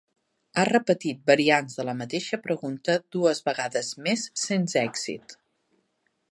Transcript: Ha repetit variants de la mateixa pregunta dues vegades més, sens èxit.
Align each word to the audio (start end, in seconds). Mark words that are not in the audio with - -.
Ha 0.59 0.61
repetit 0.69 1.19
variants 1.31 1.75
de 1.81 1.85
la 1.89 1.95
mateixa 1.99 2.41
pregunta 2.47 2.97
dues 3.17 3.43
vegades 3.51 3.93
més, 4.09 4.27
sens 4.47 4.77
èxit. 4.85 5.41